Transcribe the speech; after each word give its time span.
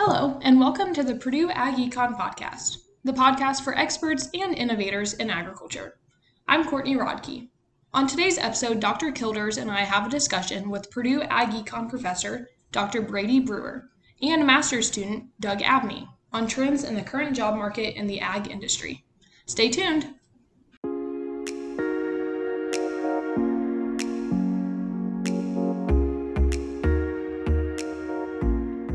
Hello, 0.00 0.38
and 0.42 0.60
welcome 0.60 0.94
to 0.94 1.02
the 1.02 1.16
Purdue 1.16 1.50
Ag 1.50 1.74
Econ 1.74 2.16
Podcast, 2.16 2.76
the 3.02 3.12
podcast 3.12 3.62
for 3.62 3.76
experts 3.76 4.30
and 4.32 4.54
innovators 4.54 5.14
in 5.14 5.28
agriculture. 5.28 5.98
I'm 6.46 6.64
Courtney 6.64 6.94
Rodkey. 6.94 7.48
On 7.92 8.06
today's 8.06 8.38
episode, 8.38 8.78
Dr. 8.78 9.10
Kilders 9.10 9.58
and 9.58 9.68
I 9.68 9.80
have 9.80 10.06
a 10.06 10.08
discussion 10.08 10.70
with 10.70 10.88
Purdue 10.92 11.22
Ag 11.22 11.48
Econ 11.48 11.90
professor 11.90 12.48
Dr. 12.70 13.02
Brady 13.02 13.40
Brewer 13.40 13.90
and 14.22 14.46
master's 14.46 14.86
student 14.86 15.30
Doug 15.40 15.62
Abney 15.62 16.08
on 16.32 16.46
trends 16.46 16.84
in 16.84 16.94
the 16.94 17.02
current 17.02 17.34
job 17.34 17.56
market 17.56 17.98
in 17.98 18.06
the 18.06 18.20
ag 18.20 18.48
industry. 18.48 19.04
Stay 19.46 19.68
tuned. 19.68 20.14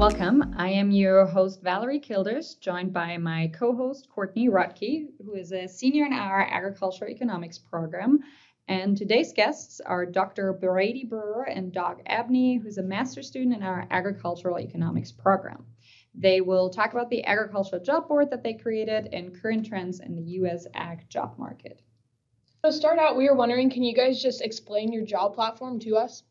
Welcome. 0.04 0.54
I 0.58 0.68
am 0.68 0.92
your 0.92 1.26
host, 1.26 1.62
Valerie 1.62 1.98
Kilders, 1.98 2.56
joined 2.56 2.92
by 2.92 3.18
my 3.18 3.50
co 3.58 3.74
host, 3.74 4.10
Courtney 4.10 4.50
Rodkey, 4.50 5.08
who 5.24 5.34
is 5.34 5.54
a 5.54 5.66
senior 5.66 6.06
in 6.06 6.12
our 6.12 6.42
agricultural 6.42 7.10
economics 7.10 7.58
program. 7.58 8.20
And 8.68 8.98
today's 8.98 9.32
guests 9.32 9.80
are 9.80 10.06
Dr. 10.06 10.52
Brady 10.52 11.06
Brewer 11.06 11.44
and 11.44 11.72
Doug 11.72 12.02
Abney, 12.06 12.58
who's 12.58 12.80
a 12.80 12.84
master's 12.84 13.28
student 13.28 13.56
in 13.56 13.64
our 13.64 13.88
agricultural 13.92 14.60
economics 14.60 15.14
program. 15.14 15.66
They 16.14 16.42
will 16.42 16.70
talk 16.70 16.92
about 16.92 17.10
the 17.10 17.26
agricultural 17.26 17.82
job 17.82 18.10
board 18.10 18.30
that 18.32 18.44
they 18.44 18.56
created 18.56 19.08
and 19.14 19.42
current 19.42 19.66
trends 19.66 20.02
in 20.02 20.18
the 20.18 20.32
U.S. 20.40 20.68
ag 20.74 21.08
job 21.08 21.40
market. 21.40 21.82
To 22.66 22.74
start 22.74 23.00
out, 23.00 23.16
we 23.16 23.30
were 23.30 23.38
wondering 23.38 23.70
can 23.70 23.84
you 23.84 23.96
guys 23.96 24.22
just 24.22 24.42
explain 24.42 24.92
your 24.92 25.06
job 25.06 25.34
platform 25.34 25.80
to 25.80 25.96
us? 25.96 26.24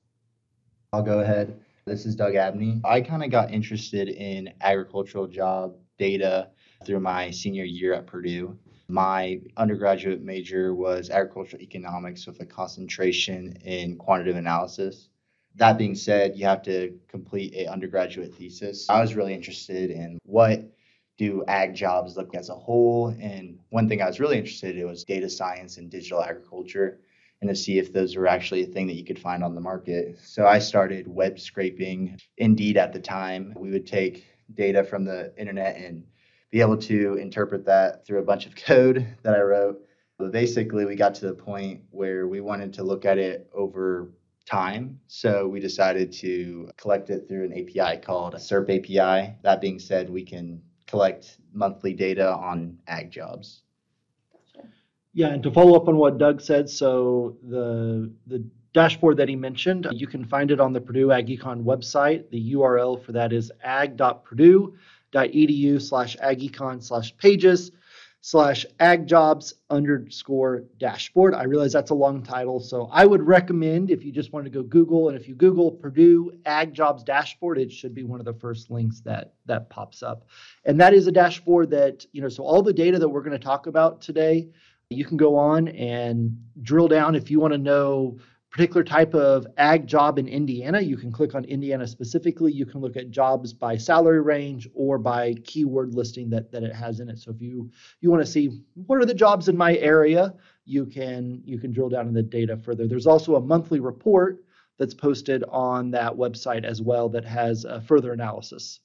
I'll 0.92 1.02
go 1.02 1.20
ahead. 1.20 1.58
This 1.84 2.06
is 2.06 2.14
Doug 2.14 2.36
Abney. 2.36 2.80
I 2.84 3.00
kind 3.00 3.24
of 3.24 3.30
got 3.30 3.50
interested 3.50 4.08
in 4.08 4.54
agricultural 4.60 5.26
job 5.26 5.74
data 5.98 6.50
through 6.86 7.00
my 7.00 7.32
senior 7.32 7.64
year 7.64 7.92
at 7.92 8.06
Purdue. 8.06 8.56
My 8.86 9.40
undergraduate 9.56 10.22
major 10.22 10.76
was 10.76 11.10
agricultural 11.10 11.60
economics 11.60 12.24
with 12.24 12.40
a 12.40 12.46
concentration 12.46 13.56
in 13.64 13.96
quantitative 13.96 14.36
analysis. 14.36 15.08
That 15.56 15.76
being 15.76 15.96
said, 15.96 16.36
you 16.36 16.46
have 16.46 16.62
to 16.62 16.96
complete 17.08 17.52
a 17.54 17.66
undergraduate 17.66 18.32
thesis. 18.32 18.88
I 18.88 19.00
was 19.00 19.16
really 19.16 19.34
interested 19.34 19.90
in 19.90 20.20
what 20.24 20.64
do 21.18 21.44
ag 21.48 21.74
jobs 21.74 22.16
look 22.16 22.32
as 22.36 22.48
a 22.48 22.54
whole 22.54 23.08
and 23.20 23.58
one 23.70 23.88
thing 23.88 24.00
I 24.00 24.06
was 24.06 24.20
really 24.20 24.38
interested 24.38 24.78
in 24.78 24.86
was 24.86 25.02
data 25.02 25.28
science 25.28 25.78
and 25.78 25.90
digital 25.90 26.22
agriculture 26.22 27.00
and 27.42 27.48
to 27.48 27.56
see 27.56 27.78
if 27.78 27.92
those 27.92 28.14
were 28.16 28.28
actually 28.28 28.62
a 28.62 28.66
thing 28.66 28.86
that 28.86 28.94
you 28.94 29.04
could 29.04 29.18
find 29.18 29.42
on 29.42 29.56
the 29.56 29.60
market. 29.60 30.16
So 30.22 30.46
I 30.46 30.60
started 30.60 31.08
web 31.08 31.40
scraping. 31.40 32.16
Indeed, 32.38 32.76
at 32.76 32.92
the 32.92 33.00
time, 33.00 33.52
we 33.56 33.70
would 33.70 33.86
take 33.86 34.24
data 34.54 34.84
from 34.84 35.04
the 35.04 35.34
internet 35.36 35.76
and 35.76 36.04
be 36.52 36.60
able 36.60 36.76
to 36.76 37.14
interpret 37.14 37.66
that 37.66 38.06
through 38.06 38.20
a 38.20 38.24
bunch 38.24 38.46
of 38.46 38.54
code 38.56 39.06
that 39.24 39.34
I 39.34 39.40
wrote. 39.40 39.82
But 40.18 40.30
basically, 40.30 40.84
we 40.84 40.94
got 40.94 41.16
to 41.16 41.26
the 41.26 41.34
point 41.34 41.82
where 41.90 42.28
we 42.28 42.40
wanted 42.40 42.72
to 42.74 42.84
look 42.84 43.04
at 43.04 43.18
it 43.18 43.50
over 43.52 44.12
time. 44.46 45.00
So 45.08 45.48
we 45.48 45.58
decided 45.58 46.12
to 46.12 46.70
collect 46.76 47.10
it 47.10 47.26
through 47.28 47.44
an 47.44 47.52
API 47.52 48.00
called 48.00 48.34
a 48.34 48.38
SERP 48.38 48.78
API. 48.78 49.34
That 49.42 49.60
being 49.60 49.80
said, 49.80 50.08
we 50.08 50.22
can 50.22 50.62
collect 50.86 51.38
monthly 51.52 51.92
data 51.92 52.32
on 52.32 52.78
ag 52.86 53.10
jobs. 53.10 53.62
Yeah, 55.14 55.28
and 55.28 55.42
to 55.42 55.50
follow 55.50 55.76
up 55.76 55.88
on 55.88 55.96
what 55.96 56.16
Doug 56.18 56.40
said, 56.40 56.70
so 56.70 57.36
the 57.42 58.10
the 58.26 58.44
dashboard 58.72 59.18
that 59.18 59.28
he 59.28 59.36
mentioned, 59.36 59.86
you 59.92 60.06
can 60.06 60.24
find 60.24 60.50
it 60.50 60.58
on 60.58 60.72
the 60.72 60.80
Purdue 60.80 61.12
Ag 61.12 61.26
Econ 61.26 61.62
website. 61.62 62.30
The 62.30 62.54
URL 62.54 63.04
for 63.04 63.12
that 63.12 63.30
is 63.32 63.52
ag.purdue.edu 63.62 65.82
slash 65.82 66.16
agecon 66.16 66.82
slash 66.82 67.14
pages 67.18 67.72
slash 68.22 68.64
agjobs 68.78 69.52
underscore 69.68 70.62
dashboard. 70.78 71.34
I 71.34 71.42
realize 71.42 71.72
that's 71.72 71.90
a 71.90 71.94
long 71.94 72.22
title, 72.22 72.60
so 72.60 72.88
I 72.92 73.04
would 73.04 73.20
recommend 73.20 73.90
if 73.90 74.04
you 74.04 74.12
just 74.12 74.32
want 74.32 74.46
to 74.46 74.50
go 74.50 74.62
Google, 74.62 75.08
and 75.08 75.18
if 75.18 75.28
you 75.28 75.34
Google 75.34 75.72
Purdue 75.72 76.32
Ag 76.46 76.72
Jobs 76.72 77.02
Dashboard, 77.02 77.58
it 77.58 77.72
should 77.72 77.94
be 77.94 78.04
one 78.04 78.20
of 78.20 78.24
the 78.24 78.34
first 78.34 78.70
links 78.70 79.00
that 79.00 79.34
that 79.46 79.68
pops 79.70 80.04
up. 80.04 80.24
And 80.64 80.80
that 80.80 80.94
is 80.94 81.08
a 81.08 81.12
dashboard 81.12 81.70
that, 81.70 82.06
you 82.12 82.22
know, 82.22 82.28
so 82.28 82.44
all 82.44 82.62
the 82.62 82.72
data 82.72 82.98
that 83.00 83.08
we're 83.08 83.22
going 83.22 83.38
to 83.38 83.44
talk 83.44 83.66
about 83.66 84.00
today, 84.00 84.48
you 84.92 85.04
can 85.04 85.16
go 85.16 85.36
on 85.36 85.68
and 85.68 86.36
drill 86.62 86.88
down 86.88 87.14
if 87.14 87.30
you 87.30 87.40
want 87.40 87.52
to 87.52 87.58
know 87.58 88.18
particular 88.52 88.84
type 88.84 89.14
of 89.14 89.46
ag 89.56 89.86
job 89.86 90.18
in 90.18 90.28
Indiana. 90.28 90.80
You 90.80 90.98
can 90.98 91.10
click 91.10 91.34
on 91.34 91.44
Indiana 91.46 91.86
specifically. 91.86 92.52
You 92.52 92.66
can 92.66 92.80
look 92.80 92.96
at 92.96 93.10
jobs 93.10 93.54
by 93.54 93.78
salary 93.78 94.20
range 94.20 94.68
or 94.74 94.98
by 94.98 95.34
keyword 95.44 95.94
listing 95.94 96.28
that, 96.30 96.52
that 96.52 96.62
it 96.62 96.74
has 96.74 97.00
in 97.00 97.08
it. 97.08 97.18
So 97.18 97.30
if 97.30 97.40
you 97.40 97.70
you 98.00 98.10
want 98.10 98.24
to 98.24 98.30
see 98.30 98.62
what 98.74 98.96
are 98.96 99.06
the 99.06 99.14
jobs 99.14 99.48
in 99.48 99.56
my 99.56 99.76
area, 99.76 100.34
you 100.66 100.84
can 100.84 101.40
you 101.44 101.58
can 101.58 101.72
drill 101.72 101.88
down 101.88 102.06
in 102.06 102.14
the 102.14 102.22
data 102.22 102.56
further. 102.58 102.86
There's 102.86 103.06
also 103.06 103.36
a 103.36 103.40
monthly 103.40 103.80
report 103.80 104.44
that's 104.78 104.94
posted 104.94 105.44
on 105.48 105.90
that 105.92 106.12
website 106.12 106.64
as 106.64 106.82
well 106.82 107.08
that 107.08 107.24
has 107.24 107.64
a 107.64 107.80
further 107.80 108.12
analysis. 108.12 108.80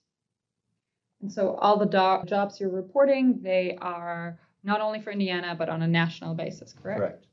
And 1.22 1.31
so 1.31 1.56
all 1.56 1.78
the 1.78 1.85
do- 1.85 2.29
jobs 2.29 2.59
you're 2.59 2.69
reporting, 2.69 3.39
they 3.41 3.78
are 3.81 4.39
not 4.63 4.81
only 4.81 5.00
for 5.00 5.12
Indiana, 5.12 5.56
but 5.57 5.69
on 5.69 5.81
a 5.81 5.88
national 5.88 6.34
basis, 6.34 6.73
correct? 6.73 7.00
Correct. 7.00 7.28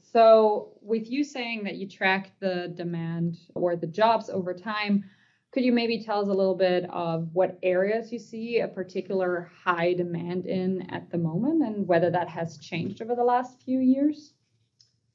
So, 0.00 0.72
with 0.80 1.10
you 1.10 1.24
saying 1.24 1.64
that 1.64 1.74
you 1.74 1.88
track 1.88 2.32
the 2.40 2.72
demand 2.74 3.36
or 3.54 3.76
the 3.76 3.86
jobs 3.86 4.30
over 4.30 4.54
time, 4.54 5.04
could 5.52 5.64
you 5.64 5.72
maybe 5.72 6.02
tell 6.02 6.20
us 6.20 6.28
a 6.28 6.32
little 6.32 6.54
bit 6.54 6.84
of 6.90 7.28
what 7.32 7.58
areas 7.62 8.12
you 8.12 8.18
see 8.18 8.60
a 8.60 8.68
particular 8.68 9.50
high 9.64 9.94
demand 9.94 10.46
in 10.46 10.82
at 10.90 11.10
the 11.10 11.18
moment 11.18 11.62
and 11.62 11.86
whether 11.86 12.10
that 12.10 12.28
has 12.28 12.58
changed 12.58 13.02
over 13.02 13.14
the 13.14 13.24
last 13.24 13.62
few 13.62 13.78
years? 13.78 14.34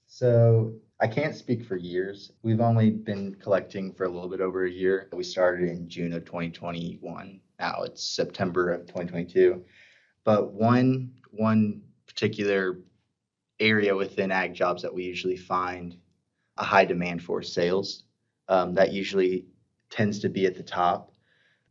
So 0.08 0.74
I 1.00 1.08
can't 1.08 1.36
speak 1.36 1.66
for 1.66 1.78
years. 1.78 2.32
We've 2.44 2.60
only 2.60 2.92
been 2.92 3.36
collecting 3.36 3.94
for 3.94 4.04
a 4.04 4.10
little 4.10 4.30
bit 4.30 4.42
over 4.42 4.66
a 4.66 4.72
year. 4.72 5.10
We 5.14 5.24
started 5.24 5.70
in 5.70 5.88
June 5.88 6.14
of 6.14 6.26
2021. 6.26 7.40
Now 7.60 7.84
it's 7.84 8.04
September 8.04 8.72
of 8.72 8.82
2022. 8.82 9.64
But 10.24 10.54
one 10.54 11.14
one 11.32 11.82
particular 12.08 12.80
area 13.60 13.96
within 13.96 14.32
ag 14.32 14.54
jobs 14.54 14.82
that 14.82 14.94
we 14.94 15.04
usually 15.04 15.38
find 15.38 15.98
a 16.58 16.64
high 16.64 16.86
demand 16.86 17.24
for 17.24 17.42
sales. 17.42 18.04
Um, 18.48 18.74
that 18.76 18.92
usually 18.92 19.46
tends 19.90 20.20
to 20.20 20.30
be 20.30 20.46
at 20.46 20.56
the 20.56 20.64
top. 20.64 21.14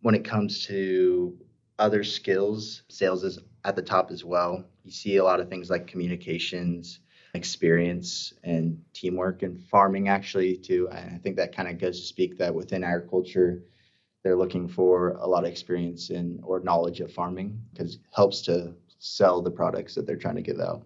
When 0.02 0.14
it 0.14 0.24
comes 0.24 0.66
to 0.66 1.36
other 1.78 2.04
skills, 2.04 2.82
sales 2.88 3.24
is 3.24 3.38
at 3.64 3.76
the 3.76 3.82
top 3.82 4.10
as 4.10 4.24
well. 4.24 4.64
You 4.84 4.90
see 4.90 5.16
a 5.16 5.24
lot 5.24 5.40
of 5.40 5.48
things 5.48 5.68
like 5.68 5.86
communications, 5.86 7.00
experience, 7.34 8.32
and 8.42 8.82
teamwork, 8.94 9.42
and 9.42 9.60
farming 9.60 10.08
actually 10.08 10.56
too. 10.56 10.88
And 10.90 11.14
I 11.14 11.18
think 11.18 11.36
that 11.36 11.54
kind 11.54 11.68
of 11.68 11.78
goes 11.78 12.00
to 12.00 12.06
speak 12.06 12.38
that 12.38 12.54
within 12.54 12.82
agriculture, 12.82 13.62
they're 14.22 14.36
looking 14.36 14.68
for 14.68 15.10
a 15.20 15.26
lot 15.26 15.44
of 15.44 15.50
experience 15.50 16.10
in 16.10 16.40
or 16.42 16.60
knowledge 16.60 17.00
of 17.00 17.12
farming 17.12 17.60
because 17.72 17.94
it 17.94 18.00
helps 18.14 18.42
to 18.42 18.74
sell 18.98 19.40
the 19.40 19.50
products 19.50 19.94
that 19.94 20.06
they're 20.06 20.16
trying 20.16 20.36
to 20.36 20.42
give 20.42 20.60
out. 20.60 20.84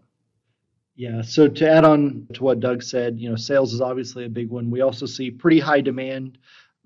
Yeah, 0.96 1.22
so 1.22 1.48
to 1.48 1.68
add 1.68 1.84
on 1.84 2.28
to 2.34 2.44
what 2.44 2.60
Doug 2.60 2.82
said, 2.82 3.18
you 3.18 3.28
know, 3.28 3.34
sales 3.34 3.74
is 3.74 3.80
obviously 3.80 4.24
a 4.26 4.28
big 4.28 4.50
one. 4.50 4.70
We 4.70 4.80
also 4.80 5.06
see 5.06 5.30
pretty 5.30 5.58
high 5.58 5.80
demand 5.80 6.38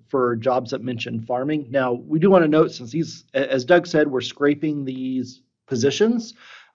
for 0.07 0.35
jobs 0.35 0.71
that 0.71 0.83
mention 0.83 1.21
farming. 1.21 1.67
Now, 1.69 1.93
we 1.93 2.17
do 2.17 2.31
want 2.31 2.43
to 2.43 2.47
note 2.47 2.71
since 2.71 2.89
these, 2.89 3.25
as 3.35 3.63
Doug 3.65 3.85
said, 3.85 4.07
we're 4.07 4.21
scraping 4.21 4.83
these 4.83 5.43
positions. 5.67 6.33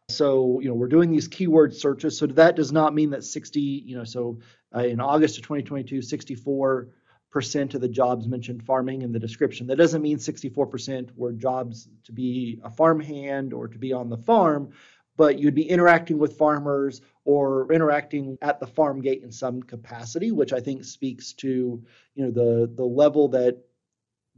So, 0.09 0.61
you 0.61 0.69
know, 0.69 0.75
we're 0.75 0.87
doing 0.87 1.11
these 1.11 1.27
keyword 1.27 1.75
searches. 1.75 2.17
So 2.17 2.27
that 2.27 2.55
does 2.55 2.71
not 2.71 2.95
mean 2.95 3.11
that 3.11 3.25
60, 3.25 3.61
you 3.61 3.97
know, 3.97 4.05
so 4.05 4.39
uh, 4.73 4.81
in 4.81 5.01
August 5.01 5.39
of 5.39 5.43
2022, 5.43 6.03
64 6.03 6.89
percent 7.35 7.75
of 7.75 7.81
the 7.81 7.89
jobs 7.89 8.29
mentioned 8.29 8.63
farming 8.63 9.03
in 9.03 9.11
the 9.11 9.19
description. 9.19 9.67
That 9.67 9.77
doesn't 9.77 10.01
mean 10.01 10.19
64% 10.19 11.11
were 11.17 11.33
jobs 11.33 11.89
to 12.05 12.13
be 12.13 12.61
a 12.63 12.71
farmhand 12.71 13.53
or 13.53 13.67
to 13.67 13.77
be 13.77 13.93
on 13.93 14.09
the 14.09 14.17
farm, 14.17 14.71
but 15.17 15.41
you'd 15.41 15.57
be 15.57 15.69
interacting 15.69 16.19
with 16.19 16.39
farmers 16.39 17.01
or 17.25 17.73
interacting 17.73 18.39
at 18.41 18.61
the 18.61 18.69
farm 18.69 19.01
gate 19.01 19.25
in 19.25 19.33
some 19.33 19.65
capacity, 19.65 20.31
which 20.31 20.53
I 20.53 20.61
think 20.61 20.85
speaks 20.85 21.33
to 21.35 21.83
you 22.15 22.25
know 22.25 22.31
the 22.31 22.73
the 22.73 22.85
level 22.85 23.27
that 23.31 23.59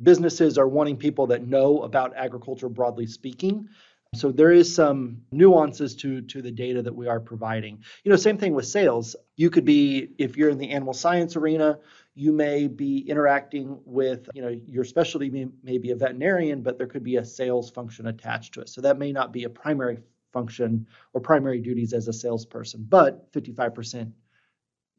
businesses 0.02 0.56
are 0.56 0.69
wanting 0.69 0.96
people 0.96 1.26
that 1.26 1.46
know 1.46 1.82
about 1.82 2.16
agriculture 2.16 2.70
broadly 2.70 3.06
speaking. 3.06 3.69
So 4.14 4.32
there 4.32 4.52
is 4.52 4.75
some 4.75 5.20
nuances 5.31 5.94
to 5.96 6.22
to 6.22 6.40
the 6.40 6.50
data 6.50 6.81
that 6.81 6.94
we 6.94 7.08
are 7.08 7.20
providing. 7.20 7.82
You 8.04 8.10
know, 8.10 8.16
same 8.16 8.38
thing 8.38 8.54
with 8.54 8.66
sales. 8.66 9.16
You 9.37 9.50
could 9.50 9.66
be 9.66 10.14
if 10.16 10.38
you're 10.38 10.49
in 10.49 10.56
the 10.56 10.70
animal 10.70 10.94
science 10.94 11.37
arena, 11.37 11.78
you 12.18 12.32
may 12.32 12.66
be 12.66 13.00
interacting 13.00 13.78
with, 13.84 14.26
you 14.32 14.40
know, 14.40 14.58
your 14.66 14.84
specialty 14.84 15.28
may, 15.28 15.46
may 15.62 15.76
be 15.76 15.90
a 15.90 15.94
veterinarian, 15.94 16.62
but 16.62 16.78
there 16.78 16.86
could 16.86 17.04
be 17.04 17.16
a 17.16 17.24
sales 17.24 17.70
function 17.70 18.06
attached 18.06 18.54
to 18.54 18.62
it. 18.62 18.70
So 18.70 18.80
that 18.80 18.98
may 18.98 19.12
not 19.12 19.32
be 19.32 19.44
a 19.44 19.50
primary 19.50 19.98
function 20.32 20.86
or 21.12 21.20
primary 21.20 21.60
duties 21.60 21.92
as 21.92 22.08
a 22.08 22.14
salesperson, 22.14 22.86
but 22.88 23.30
55%, 23.32 24.10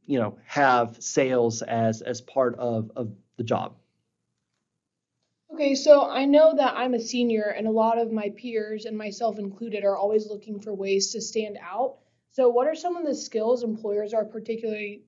you 0.05 0.19
know, 0.19 0.37
have 0.45 0.95
sales 1.01 1.63
as 1.63 2.03
as 2.03 2.21
part 2.21 2.55
of 2.59 2.91
of 2.95 3.11
the 3.37 3.43
job. 3.43 3.75
Okay, 5.51 5.73
so 5.73 6.07
I 6.07 6.25
know 6.25 6.55
that 6.55 6.75
I'm 6.77 6.93
a 6.93 6.99
senior, 6.99 7.53
and 7.57 7.67
a 7.67 7.71
lot 7.71 7.97
of 7.97 8.11
my 8.11 8.29
peers, 8.37 8.85
and 8.85 8.95
myself 8.95 9.39
included, 9.39 9.83
are 9.83 9.97
always 9.97 10.27
looking 10.27 10.59
for 10.59 10.73
ways 10.73 11.13
to 11.13 11.21
stand 11.21 11.57
out. 11.61 11.97
So, 12.31 12.49
what 12.49 12.67
are 12.67 12.75
some 12.75 12.95
of 12.95 13.05
the 13.05 13.15
skills 13.15 13.63
employers 13.63 14.13
are 14.13 14.25
particularly 14.25 15.01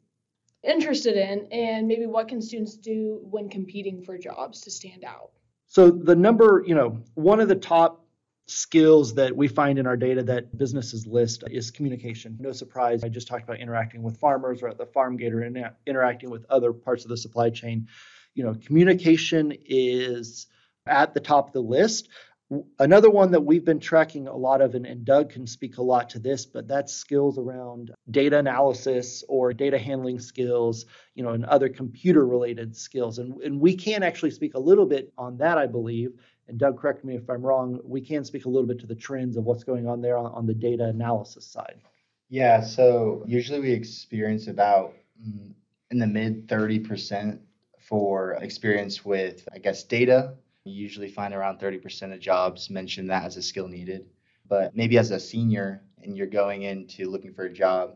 interested 0.63 1.15
in, 1.15 1.47
and 1.51 1.88
maybe 1.88 2.06
what 2.06 2.27
can 2.27 2.41
students 2.41 2.75
do 2.75 3.19
when 3.23 3.50
competing 3.50 4.03
for 4.03 4.17
jobs 4.17 4.61
to 4.61 4.71
stand 4.71 5.03
out? 5.03 5.31
So, 5.67 5.91
the 5.91 6.15
number, 6.15 6.63
you 6.65 6.75
know, 6.75 7.01
one 7.13 7.39
of 7.39 7.47
the 7.47 7.56
top 7.56 8.06
skills 8.50 9.13
that 9.13 9.35
we 9.35 9.47
find 9.47 9.77
in 9.77 9.85
our 9.85 9.95
data 9.95 10.23
that 10.23 10.57
businesses 10.57 11.06
list 11.06 11.44
is 11.51 11.69
communication. 11.69 12.35
No 12.39 12.51
surprise, 12.51 13.03
I 13.03 13.09
just 13.09 13.27
talked 13.27 13.44
about 13.44 13.59
interacting 13.59 14.01
with 14.01 14.17
farmers 14.17 14.63
or 14.63 14.67
at 14.67 14.77
the 14.77 14.88
farm 14.88 15.17
gate 15.17 15.33
or 15.33 15.44
in, 15.44 15.63
interacting 15.85 16.31
with 16.31 16.45
other 16.50 16.73
parts 16.73 17.03
of 17.03 17.09
the 17.09 17.17
supply 17.17 17.51
chain. 17.51 17.88
You 18.33 18.44
know, 18.44 18.56
communication 18.65 19.53
is 19.65 20.47
at 20.88 21.13
the 21.13 21.19
top 21.19 21.47
of 21.47 21.53
the 21.53 21.61
list. 21.61 22.09
Another 22.80 23.12
one 23.12 23.30
that 23.31 23.42
we've 23.42 23.63
been 23.63 23.80
tracking 23.80 24.28
a 24.28 24.36
lot 24.36 24.60
of, 24.62 24.74
and, 24.74 24.86
and, 24.86 25.06
Doug 25.06 25.30
can 25.30 25.46
speak 25.46 25.78
a 25.78 25.84
lot 25.84 26.10
to 26.10 26.19
this, 26.19 26.48
but 26.48 26.68
that's 26.68 26.92
skills 26.92 27.38
around 27.38 27.92
data 28.10 28.40
analysis 28.40 29.24
or 29.30 29.54
data 29.54 29.78
handling 29.78 30.19
skills, 30.19 30.88
you 31.13 31.24
know, 31.24 31.30
and 31.30 31.46
other 31.46 31.69
computer 31.69 32.25
related 32.25 32.75
skills. 32.75 33.19
And, 33.19 33.40
and 33.44 33.62
we 33.62 33.75
can 33.75 34.01
actually 34.01 34.31
speak 34.31 34.56
a 34.56 34.60
little 34.60 34.88
bit 34.88 35.13
on 35.16 35.38
that, 35.38 35.60
I 35.60 35.68
believe. 35.68 36.13
And 36.48 36.57
Doug, 36.57 36.80
correct 36.80 37.06
me 37.06 37.16
if 37.16 37.30
I'm 37.30 37.44
wrong, 37.44 37.80
we 37.84 38.01
can 38.01 38.25
speak 38.25 38.46
a 38.46 38.50
little 38.50 38.68
bit 38.68 38.80
to 38.80 38.88
the 38.88 38.95
trends 38.95 39.38
of 39.38 39.44
what's 39.44 39.63
going 39.63 39.88
on 39.88 40.02
there 40.02 40.18
on, 40.18 40.31
on 40.31 40.48
the 40.48 40.56
data 40.56 40.86
analysis 40.86 41.45
side. 41.45 41.81
Yeah, 42.30 42.62
so 42.62 43.24
usually 43.28 43.60
we 43.60 43.72
experience 43.72 44.48
about 44.48 44.95
mm, 45.24 45.54
in 45.92 46.00
the 46.00 46.07
mid 46.07 46.48
30% 46.48 47.38
for 47.80 48.34
experience 48.42 49.06
with, 49.06 49.48
I 49.54 49.60
guess, 49.60 49.84
data 49.84 50.34
you 50.65 50.73
usually 50.73 51.09
find 51.09 51.33
around 51.33 51.59
30% 51.59 52.13
of 52.13 52.19
jobs 52.19 52.69
mention 52.69 53.07
that 53.07 53.23
as 53.23 53.38
a 53.38 53.41
skill 53.41 53.67
needed. 53.67 54.06
But 54.47 54.75
maybe 54.75 54.97
as 54.97 55.11
a 55.11 55.19
senior 55.19 55.83
and 56.01 56.17
you're 56.17 56.27
going 56.27 56.63
into 56.63 57.09
looking 57.09 57.33
for 57.33 57.45
a 57.45 57.53
job, 57.53 57.95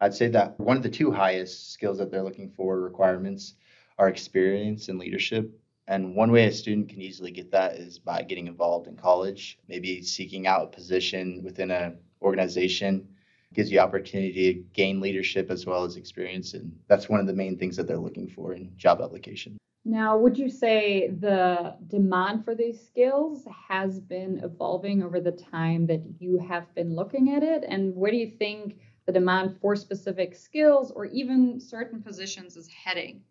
I'd 0.00 0.14
say 0.14 0.28
that 0.28 0.58
one 0.58 0.76
of 0.76 0.82
the 0.82 0.88
two 0.88 1.10
highest 1.10 1.72
skills 1.72 1.98
that 1.98 2.10
they're 2.10 2.22
looking 2.22 2.50
for 2.50 2.80
requirements 2.80 3.54
are 3.98 4.08
experience 4.08 4.88
and 4.88 4.98
leadership. 4.98 5.50
And 5.88 6.14
one 6.14 6.30
way 6.30 6.46
a 6.46 6.52
student 6.52 6.88
can 6.88 7.02
easily 7.02 7.32
get 7.32 7.50
that 7.50 7.74
is 7.76 7.98
by 7.98 8.22
getting 8.22 8.46
involved 8.46 8.86
in 8.86 8.96
college, 8.96 9.58
maybe 9.68 10.02
seeking 10.02 10.46
out 10.46 10.64
a 10.64 10.66
position 10.68 11.42
within 11.44 11.70
an 11.70 11.98
organization 12.22 13.08
gives 13.52 13.70
you 13.72 13.80
opportunity 13.80 14.54
to 14.54 14.60
gain 14.72 15.00
leadership 15.00 15.50
as 15.50 15.66
well 15.66 15.84
as 15.84 15.96
experience 15.96 16.54
and 16.54 16.72
that's 16.86 17.08
one 17.08 17.18
of 17.18 17.26
the 17.26 17.32
main 17.32 17.58
things 17.58 17.76
that 17.76 17.86
they're 17.86 17.98
looking 17.98 18.28
for 18.28 18.54
in 18.54 18.70
job 18.76 19.00
application 19.00 19.58
now, 19.84 20.18
would 20.18 20.36
you 20.36 20.50
say 20.50 21.08
the 21.08 21.74
demand 21.86 22.44
for 22.44 22.54
these 22.54 22.84
skills 22.86 23.46
has 23.68 23.98
been 23.98 24.40
evolving 24.44 25.02
over 25.02 25.20
the 25.20 25.32
time 25.32 25.86
that 25.86 26.02
you 26.18 26.38
have 26.38 26.72
been 26.74 26.94
looking 26.94 27.34
at 27.34 27.42
it? 27.42 27.64
And 27.66 27.96
where 27.96 28.10
do 28.10 28.18
you 28.18 28.26
think 28.26 28.76
the 29.06 29.12
demand 29.12 29.56
for 29.60 29.74
specific 29.74 30.34
skills 30.36 30.90
or 30.90 31.06
even 31.06 31.58
certain 31.58 32.02
positions 32.02 32.56
is 32.56 32.68
heading? 32.68 33.22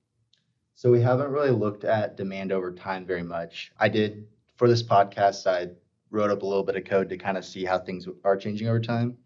So, 0.74 0.90
we 0.90 1.02
haven't 1.02 1.32
really 1.32 1.52
looked 1.52 1.84
at 1.84 2.18
demand 2.18 2.52
over 2.52 2.72
time 2.72 3.06
very 3.06 3.24
much. 3.24 3.72
I 3.80 3.88
did, 3.88 4.26
for 4.58 4.68
this 4.68 4.82
podcast, 4.82 5.46
I 5.46 5.72
wrote 6.10 6.32
up 6.32 6.42
a 6.42 6.46
little 6.48 6.64
bit 6.64 6.78
of 6.78 6.86
code 6.86 7.10
to 7.10 7.18
kind 7.18 7.38
of 7.38 7.46
see 7.46 7.64
how 7.64 7.78
things 7.78 8.08
are 8.24 8.38
changing 8.38 8.68
over 8.68 8.80
time. 8.80 9.18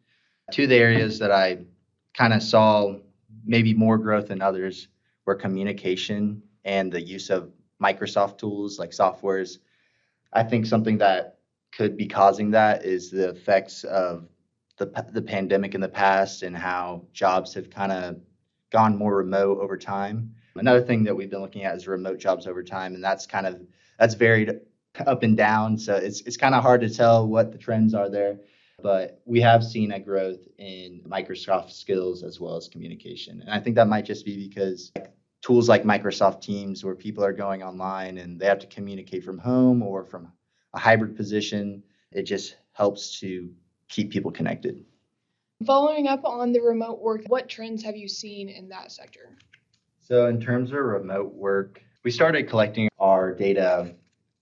Two 0.52 0.64
of 0.64 0.70
the 0.70 0.76
areas 0.76 1.20
that 1.20 1.32
I 1.32 1.60
kind 2.14 2.34
of 2.34 2.44
saw 2.44 2.98
maybe 3.46 3.74
more 3.74 3.98
growth 3.98 4.28
than 4.28 4.42
others 4.42 4.90
were 5.26 5.36
communication 5.36 6.42
and 6.66 6.92
the 6.92 7.02
use 7.02 7.30
of 7.30 7.52
Microsoft 7.82 8.38
tools 8.38 8.80
like 8.80 8.92
softwares. 8.92 9.60
I 10.32 10.44
think 10.44 10.66
something 10.66 10.98
that 11.00 11.40
could 11.72 11.98
be 11.98 12.08
causing 12.08 12.52
that 12.52 12.86
is 12.86 13.12
the 13.12 13.30
effects 13.30 13.84
of 13.84 14.28
the, 14.78 15.06
the 15.12 15.22
pandemic 15.22 15.76
in 15.76 15.82
the 15.82 15.90
past 15.90 16.44
and 16.44 16.56
how 16.56 17.06
jobs 17.14 17.54
have 17.54 17.70
kind 17.70 17.92
of 17.92 18.20
gone 18.72 18.98
more 18.98 19.16
remote 19.18 19.60
over 19.60 19.78
time. 19.78 20.34
Another 20.56 20.82
thing 20.82 21.04
that 21.04 21.16
we've 21.16 21.30
been 21.30 21.42
looking 21.42 21.64
at 21.64 21.76
is 21.76 21.88
remote 21.88 22.20
jobs 22.20 22.48
over 22.48 22.64
time, 22.64 22.96
and 22.96 23.04
that's 23.04 23.26
kind 23.26 23.48
of 23.48 23.62
that's 24.00 24.14
varied 24.14 24.60
up 25.06 25.24
and 25.24 25.36
down. 25.36 25.78
So 25.78 25.96
it's 25.96 26.22
it's 26.22 26.38
kind 26.38 26.54
of 26.54 26.62
hard 26.62 26.82
to 26.82 26.90
tell 26.90 27.28
what 27.28 27.52
the 27.52 27.58
trends 27.58 27.94
are 27.94 28.10
there. 28.10 28.40
But 28.82 29.22
we 29.26 29.40
have 29.42 29.64
seen 29.64 29.94
a 29.94 30.00
growth 30.00 30.42
in 30.58 31.02
Microsoft 31.08 31.72
skills 31.72 32.24
as 32.24 32.40
well 32.40 32.56
as 32.56 32.68
communication, 32.68 33.42
and 33.42 33.50
I 33.50 33.60
think 33.60 33.76
that 33.78 33.88
might 33.88 34.06
just 34.06 34.26
be 34.26 34.48
because 34.48 34.92
tools 35.44 35.68
like 35.68 35.84
Microsoft 35.84 36.42
Teams 36.42 36.84
where 36.84 36.96
people 36.96 37.24
are 37.24 37.34
going 37.34 37.62
online 37.62 38.18
and 38.18 38.40
they 38.40 38.46
have 38.46 38.60
to 38.60 38.68
communicate 38.68 39.24
from 39.24 39.38
home 39.38 39.84
or 39.84 40.04
from 40.04 40.32
a 40.74 40.80
hybrid 40.80 41.16
position. 41.16 41.84
It 42.12 42.24
just 42.24 42.56
helps 42.72 43.20
to 43.20 43.52
keep 43.90 44.10
people 44.10 44.32
connected. 44.32 44.84
Following 45.66 46.08
up 46.08 46.24
on 46.26 46.54
the 46.54 46.62
remote 46.62 47.02
work, 47.02 47.24
what 47.28 47.50
trends 47.50 47.84
have 47.84 47.98
you 47.98 48.08
seen 48.08 48.50
in 48.50 48.70
that 48.70 48.92
sector? 48.92 49.38
So, 50.00 50.28
in 50.28 50.40
terms 50.42 50.72
of 50.72 50.78
remote 50.78 51.34
work, 51.34 51.82
we 52.04 52.12
started 52.12 52.50
collecting 52.50 52.90
our 53.00 53.34
data 53.34 53.96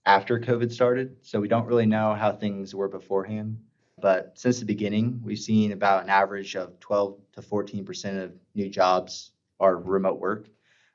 after 0.05 0.39
COVID 0.39 0.71
started. 0.71 1.17
So, 1.21 1.39
we 1.39 1.47
don't 1.47 1.67
really 1.67 1.85
know 1.85 2.15
how 2.15 2.31
things 2.31 2.73
were 2.73 2.87
beforehand. 2.87 3.59
But 3.99 4.31
since 4.33 4.59
the 4.59 4.65
beginning, 4.65 5.21
we've 5.23 5.37
seen 5.37 5.73
about 5.73 6.03
an 6.03 6.09
average 6.09 6.55
of 6.55 6.79
12 6.79 7.17
to 7.33 7.41
14% 7.41 8.23
of 8.23 8.31
new 8.55 8.69
jobs 8.69 9.31
are 9.59 9.77
remote 9.77 10.19
work. 10.19 10.47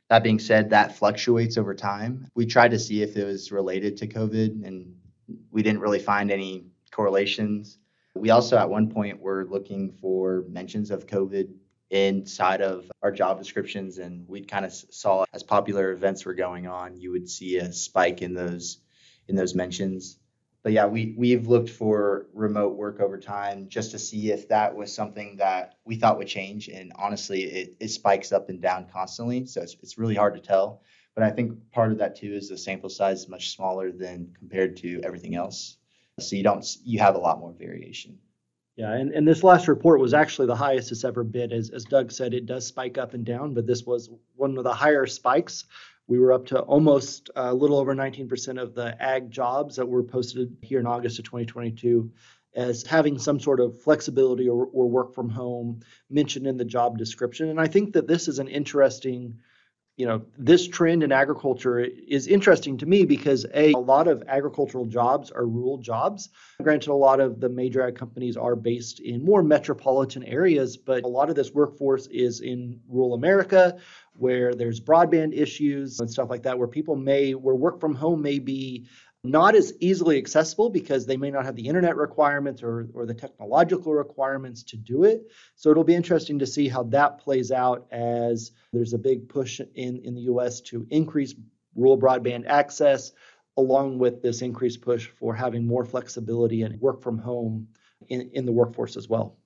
That 0.08 0.22
being 0.22 0.38
said, 0.38 0.70
that 0.70 0.96
fluctuates 0.96 1.58
over 1.58 1.74
time. 1.74 2.28
We 2.34 2.46
tried 2.46 2.70
to 2.70 2.78
see 2.78 3.02
if 3.02 3.16
it 3.16 3.24
was 3.24 3.50
related 3.50 3.96
to 3.98 4.06
COVID, 4.06 4.64
and 4.64 4.94
we 5.50 5.62
didn't 5.62 5.80
really 5.80 5.98
find 5.98 6.30
any 6.30 6.66
correlations. 6.92 7.78
We 8.14 8.30
also, 8.30 8.56
at 8.56 8.70
one 8.70 8.88
point, 8.88 9.20
were 9.20 9.46
looking 9.50 9.92
for 10.00 10.44
mentions 10.48 10.90
of 10.90 11.06
COVID 11.06 11.48
inside 11.90 12.62
of 12.62 12.90
our 13.02 13.12
job 13.12 13.38
descriptions, 13.38 13.98
and 13.98 14.28
we 14.28 14.42
kind 14.42 14.64
of 14.64 14.72
saw 14.72 15.24
as 15.32 15.42
popular 15.42 15.92
events 15.92 16.24
were 16.24 16.34
going 16.34 16.66
on, 16.66 16.96
you 16.96 17.10
would 17.12 17.28
see 17.28 17.56
a 17.58 17.72
spike 17.72 18.22
in 18.22 18.34
those 18.34 18.78
in 19.28 19.34
those 19.34 19.56
mentions 19.56 20.18
but 20.66 20.72
yeah, 20.72 20.84
we 20.84 21.14
we've 21.16 21.46
looked 21.46 21.70
for 21.70 22.26
remote 22.34 22.74
work 22.74 22.98
over 22.98 23.18
time 23.18 23.68
just 23.68 23.92
to 23.92 24.00
see 24.00 24.32
if 24.32 24.48
that 24.48 24.74
was 24.74 24.92
something 24.92 25.36
that 25.36 25.76
we 25.84 25.94
thought 25.94 26.18
would 26.18 26.26
change. 26.26 26.66
And 26.66 26.92
honestly, 26.96 27.44
it, 27.44 27.76
it 27.78 27.88
spikes 27.90 28.32
up 28.32 28.48
and 28.48 28.60
down 28.60 28.88
constantly, 28.92 29.46
so 29.46 29.62
it's 29.62 29.76
it's 29.80 29.96
really 29.96 30.16
hard 30.16 30.34
to 30.34 30.40
tell. 30.40 30.82
But 31.14 31.22
I 31.22 31.30
think 31.30 31.52
part 31.70 31.92
of 31.92 31.98
that 31.98 32.16
too 32.16 32.34
is 32.34 32.48
the 32.48 32.58
sample 32.58 32.88
size 32.88 33.20
is 33.20 33.28
much 33.28 33.54
smaller 33.54 33.92
than 33.92 34.34
compared 34.36 34.76
to 34.78 35.00
everything 35.04 35.36
else, 35.36 35.76
so 36.18 36.34
you 36.34 36.42
don't 36.42 36.66
you 36.82 36.98
have 36.98 37.14
a 37.14 37.18
lot 37.18 37.38
more 37.38 37.54
variation. 37.56 38.18
Yeah, 38.74 38.92
and, 38.92 39.12
and 39.12 39.26
this 39.26 39.44
last 39.44 39.68
report 39.68 40.00
was 40.00 40.14
actually 40.14 40.48
the 40.48 40.56
highest 40.56 40.90
it's 40.90 41.04
ever 41.04 41.22
been. 41.22 41.52
As, 41.52 41.70
as 41.70 41.84
Doug 41.84 42.10
said, 42.10 42.34
it 42.34 42.44
does 42.44 42.66
spike 42.66 42.98
up 42.98 43.14
and 43.14 43.24
down, 43.24 43.54
but 43.54 43.68
this 43.68 43.84
was 43.84 44.10
one 44.34 44.58
of 44.58 44.64
the 44.64 44.74
higher 44.74 45.06
spikes 45.06 45.64
we 46.08 46.18
were 46.18 46.32
up 46.32 46.46
to 46.46 46.60
almost 46.60 47.30
uh, 47.36 47.48
a 47.48 47.54
little 47.54 47.78
over 47.78 47.94
19% 47.94 48.60
of 48.60 48.74
the 48.74 49.00
ag 49.02 49.30
jobs 49.30 49.76
that 49.76 49.86
were 49.86 50.02
posted 50.02 50.56
here 50.62 50.80
in 50.80 50.86
August 50.86 51.18
of 51.18 51.24
2022 51.24 52.10
as 52.54 52.84
having 52.84 53.18
some 53.18 53.38
sort 53.38 53.60
of 53.60 53.80
flexibility 53.82 54.48
or, 54.48 54.66
or 54.72 54.88
work 54.88 55.14
from 55.14 55.28
home 55.28 55.80
mentioned 56.08 56.46
in 56.46 56.56
the 56.56 56.64
job 56.64 56.96
description. 56.96 57.50
And 57.50 57.60
I 57.60 57.66
think 57.66 57.92
that 57.92 58.06
this 58.06 58.28
is 58.28 58.38
an 58.38 58.48
interesting 58.48 59.38
you 59.96 60.04
know 60.04 60.22
this 60.36 60.68
trend 60.68 61.02
in 61.02 61.10
agriculture 61.10 61.80
is 61.80 62.26
interesting 62.26 62.76
to 62.78 62.86
me 62.86 63.04
because 63.04 63.46
a, 63.54 63.72
a 63.72 63.78
lot 63.78 64.08
of 64.08 64.22
agricultural 64.28 64.84
jobs 64.84 65.30
are 65.30 65.46
rural 65.46 65.78
jobs 65.78 66.28
granted 66.62 66.90
a 66.90 66.94
lot 66.94 67.18
of 67.18 67.40
the 67.40 67.48
major 67.48 67.82
ag 67.82 67.96
companies 67.96 68.36
are 68.36 68.54
based 68.54 69.00
in 69.00 69.24
more 69.24 69.42
metropolitan 69.42 70.22
areas 70.24 70.76
but 70.76 71.02
a 71.04 71.08
lot 71.08 71.30
of 71.30 71.34
this 71.34 71.52
workforce 71.52 72.06
is 72.08 72.40
in 72.40 72.78
rural 72.88 73.14
america 73.14 73.78
where 74.18 74.54
there's 74.54 74.80
broadband 74.80 75.36
issues 75.36 76.00
and 76.00 76.10
stuff 76.10 76.30
like 76.30 76.42
that 76.42 76.58
where 76.58 76.68
people 76.68 76.96
may 76.96 77.34
where 77.34 77.54
work 77.54 77.80
from 77.80 77.94
home 77.94 78.22
may 78.22 78.38
be 78.38 78.86
not 79.24 79.54
as 79.56 79.72
easily 79.80 80.18
accessible 80.18 80.70
because 80.70 81.06
they 81.06 81.16
may 81.16 81.30
not 81.30 81.44
have 81.44 81.56
the 81.56 81.66
internet 81.66 81.96
requirements 81.96 82.62
or, 82.62 82.88
or 82.94 83.06
the 83.06 83.14
technological 83.14 83.92
requirements 83.92 84.62
to 84.62 84.76
do 84.76 85.04
it. 85.04 85.30
So 85.54 85.70
it'll 85.70 85.84
be 85.84 85.94
interesting 85.94 86.38
to 86.38 86.46
see 86.46 86.68
how 86.68 86.84
that 86.84 87.18
plays 87.18 87.50
out 87.50 87.86
as 87.90 88.52
there's 88.72 88.92
a 88.92 88.98
big 88.98 89.28
push 89.28 89.60
in, 89.60 89.98
in 89.98 90.14
the 90.14 90.22
US 90.22 90.60
to 90.62 90.86
increase 90.90 91.34
rural 91.74 91.98
broadband 91.98 92.46
access, 92.46 93.12
along 93.56 93.98
with 93.98 94.22
this 94.22 94.42
increased 94.42 94.80
push 94.80 95.08
for 95.08 95.34
having 95.34 95.66
more 95.66 95.84
flexibility 95.84 96.62
and 96.62 96.80
work 96.80 97.02
from 97.02 97.18
home 97.18 97.68
in, 98.08 98.30
in 98.32 98.46
the 98.46 98.52
workforce 98.52 98.96
as 98.96 99.08
well. 99.08 99.36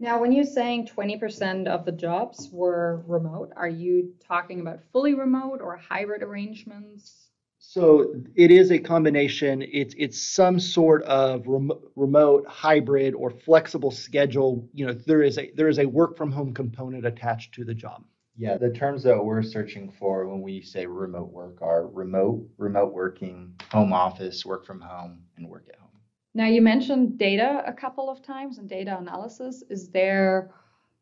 Now, 0.00 0.20
when 0.20 0.32
you're 0.32 0.44
saying 0.44 0.88
20% 0.88 1.68
of 1.68 1.84
the 1.84 1.92
jobs 1.92 2.48
were 2.50 3.04
remote, 3.06 3.52
are 3.56 3.68
you 3.68 4.14
talking 4.26 4.60
about 4.60 4.80
fully 4.92 5.14
remote 5.14 5.60
or 5.60 5.76
hybrid 5.76 6.22
arrangements? 6.22 7.28
So 7.58 8.14
it 8.34 8.50
is 8.50 8.70
a 8.70 8.78
combination. 8.78 9.62
It's 9.62 9.94
it's 9.96 10.20
some 10.20 10.60
sort 10.60 11.02
of 11.04 11.46
rem- 11.46 11.80
remote, 11.96 12.46
hybrid, 12.46 13.14
or 13.14 13.30
flexible 13.30 13.90
schedule. 13.90 14.68
You 14.74 14.86
know, 14.86 14.92
there 14.92 15.22
is 15.22 15.38
a 15.38 15.50
there 15.56 15.68
is 15.68 15.78
a 15.78 15.86
work 15.86 16.16
from 16.16 16.30
home 16.30 16.52
component 16.52 17.06
attached 17.06 17.54
to 17.54 17.64
the 17.64 17.74
job. 17.74 18.04
Yeah, 18.36 18.58
the 18.58 18.70
terms 18.70 19.02
that 19.04 19.24
we're 19.24 19.42
searching 19.42 19.90
for 19.90 20.28
when 20.28 20.42
we 20.42 20.60
say 20.60 20.86
remote 20.86 21.32
work 21.32 21.62
are 21.62 21.86
remote, 21.86 22.46
remote 22.58 22.92
working, 22.92 23.54
home 23.70 23.92
office, 23.92 24.44
work 24.44 24.66
from 24.66 24.80
home, 24.80 25.20
and 25.36 25.48
work 25.48 25.66
at 25.68 25.78
home. 25.78 25.93
Now, 26.34 26.46
you 26.46 26.62
mentioned 26.62 27.16
data 27.16 27.62
a 27.64 27.72
couple 27.72 28.10
of 28.10 28.20
times 28.20 28.58
and 28.58 28.68
data 28.68 28.98
analysis. 28.98 29.62
Is 29.70 29.88
there 29.88 30.50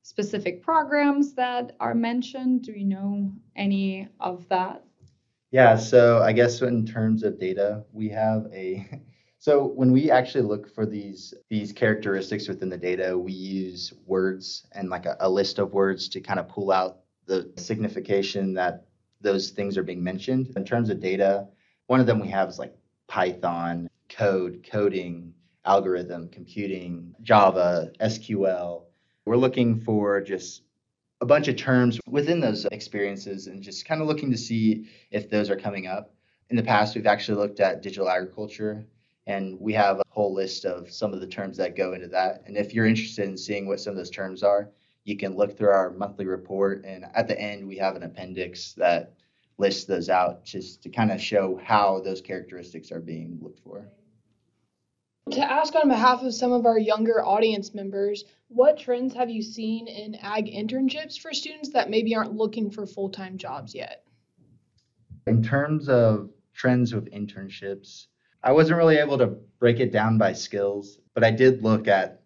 specific 0.03 0.63
programs 0.63 1.33
that 1.35 1.75
are 1.81 1.95
mentioned? 1.95 2.63
Do 2.63 2.73
you 2.73 2.85
know 2.85 3.33
any 3.57 4.09
of 4.21 4.47
that? 4.51 4.85
Yeah, 5.51 5.77
so 5.77 6.23
I 6.23 6.33
guess 6.33 6.61
in 6.61 6.87
terms 6.87 7.23
of 7.23 7.39
data, 7.39 7.85
we 7.93 8.09
have 8.11 8.47
a 8.53 8.87
so 9.39 9.67
when 9.67 9.91
we 9.91 10.11
actually 10.11 10.45
look 10.45 10.75
for 10.75 10.85
these 10.87 11.35
these 11.49 11.73
characteristics 11.73 12.49
within 12.49 12.69
the 12.69 12.79
data, 12.79 13.17
we 13.17 13.33
use 13.33 13.93
words 14.07 14.67
and 14.73 14.91
like 14.91 15.07
a, 15.07 15.17
a 15.21 15.29
list 15.29 15.59
of 15.59 15.73
words 15.73 16.09
to 16.11 16.21
kind 16.21 16.41
of 16.41 16.49
pull 16.49 16.71
out 16.73 17.01
the 17.27 17.51
signification 17.57 18.53
that 18.55 18.87
those 19.21 19.51
things 19.51 19.79
are 19.79 19.83
being 19.83 20.03
mentioned. 20.03 20.53
In 20.57 20.65
terms 20.65 20.91
of 20.91 21.01
data, 21.01 21.47
one 21.87 22.01
of 22.01 22.07
them 22.07 22.19
we 22.19 22.29
have 22.29 22.49
is 22.49 22.59
like 22.59 22.75
Python, 23.07 23.89
code, 24.17 24.67
coding, 24.71 25.35
algorithm, 25.65 26.29
computing, 26.29 27.15
Java, 27.23 27.93
SQL. 28.01 28.85
We're 29.25 29.37
looking 29.37 29.81
for 29.81 30.21
just 30.21 30.63
a 31.21 31.27
bunch 31.27 31.49
of 31.49 31.57
terms 31.57 32.01
within 32.07 32.41
those 32.41 32.67
experiences 32.73 33.47
and 33.47 33.63
just 33.63 33.87
kind 33.87 34.01
of 34.01 34.09
looking 34.09 34.31
to 34.31 34.37
see 34.37 34.89
if 35.11 35.31
those 35.31 35.51
are 35.51 35.57
coming 35.57 35.87
up. 35.87 36.15
In 36.51 36.57
the 36.57 36.63
past, 36.63 36.95
we've 36.95 37.07
actually 37.07 37.39
looked 37.39 37.61
at 37.61 37.83
digital 37.83 38.09
agriculture 38.09 38.85
and 39.27 39.59
we 39.61 39.73
have 39.75 40.01
a 40.01 40.05
whole 40.09 40.35
list 40.35 40.65
of 40.65 40.91
some 40.91 41.15
of 41.15 41.21
the 41.21 41.27
terms 41.27 41.57
that 41.59 41.77
go 41.77 41.93
into 41.93 42.09
that. 42.09 42.43
And 42.47 42.57
if 42.57 42.75
you're 42.75 42.87
interested 42.87 43.29
in 43.29 43.39
seeing 43.39 43.67
what 43.67 43.81
some 43.81 43.93
of 43.93 43.97
those 43.97 44.11
terms 44.11 44.43
are, 44.43 44.71
you 45.05 45.17
can 45.17 45.37
look 45.37 45.57
through 45.57 45.71
our 45.71 45.91
monthly 45.93 46.27
report. 46.27 46.85
And 46.85 47.07
at 47.15 47.29
the 47.29 47.41
end, 47.41 47.67
we 47.67 47.77
have 47.77 47.95
an 47.95 48.03
appendix 48.03 48.73
that 48.75 49.15
lists 49.59 49.85
those 49.85 50.09
out 50.09 50.45
just 50.45 50.83
to 50.83 50.89
kind 50.89 51.13
of 51.13 51.21
show 51.21 51.61
how 51.63 52.01
those 52.01 52.21
characteristics 52.21 52.91
are 52.91 53.01
being 53.01 53.39
looked 53.41 53.61
for. 53.61 53.87
To 55.31 55.41
ask 55.41 55.75
on 55.75 55.89
behalf 55.89 56.23
of 56.23 56.35
some 56.35 56.53
of 56.53 56.67
our 56.67 56.79
younger 56.79 57.25
audience 57.25 57.75
members, 57.75 58.25
what 58.49 58.79
trends 58.79 59.15
have 59.15 59.31
you 59.31 59.41
seen 59.41 59.87
in 59.87 60.17
ag 60.17 60.47
internships 60.47 61.19
for 61.19 61.33
students 61.33 61.71
that 61.71 61.89
maybe 61.89 62.15
aren't 62.15 62.35
looking 62.35 62.71
for 62.71 62.87
full 62.87 63.09
time 63.09 63.39
jobs 63.39 63.75
yet? 63.75 64.05
In 65.27 65.43
terms 65.43 65.89
of 65.89 66.31
trends 66.53 66.93
with 66.93 67.11
internships, 67.13 68.09
I 68.43 68.53
wasn't 68.53 68.79
really 68.79 68.97
able 68.97 69.17
to 69.19 69.29
break 69.59 69.81
it 69.81 69.93
down 69.93 70.19
by 70.19 70.33
skills, 70.33 70.99
but 71.15 71.23
I 71.23 71.31
did 71.31 71.63
look 71.63 71.87
at 71.87 72.23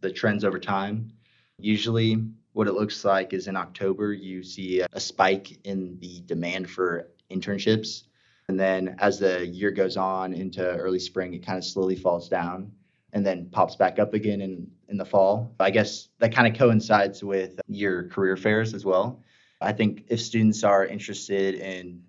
the 0.00 0.12
trends 0.12 0.44
over 0.44 0.60
time. 0.60 1.10
Usually, 1.58 2.24
what 2.52 2.68
it 2.68 2.74
looks 2.74 3.04
like 3.04 3.32
is 3.32 3.48
in 3.48 3.56
October, 3.56 4.12
you 4.12 4.42
see 4.42 4.80
a 4.92 5.00
spike 5.00 5.58
in 5.64 5.98
the 5.98 6.20
demand 6.26 6.70
for 6.70 7.10
internships. 7.30 8.04
And 8.48 8.58
then 8.58 8.96
as 8.98 9.18
the 9.18 9.46
year 9.46 9.70
goes 9.70 9.96
on 9.96 10.32
into 10.32 10.62
early 10.62 10.98
spring, 10.98 11.34
it 11.34 11.44
kind 11.44 11.58
of 11.58 11.64
slowly 11.64 11.96
falls 11.96 12.28
down 12.28 12.72
and 13.12 13.24
then 13.24 13.48
pops 13.50 13.76
back 13.76 13.98
up 13.98 14.14
again 14.14 14.40
in, 14.40 14.70
in 14.88 14.96
the 14.96 15.04
fall. 15.04 15.54
I 15.60 15.70
guess 15.70 16.08
that 16.18 16.34
kind 16.34 16.50
of 16.50 16.58
coincides 16.58 17.22
with 17.22 17.60
your 17.68 18.08
career 18.08 18.36
fairs 18.36 18.74
as 18.74 18.84
well. 18.84 19.22
I 19.60 19.72
think 19.72 20.04
if 20.08 20.20
students 20.20 20.64
are 20.64 20.86
interested 20.86 21.56
in 21.56 22.02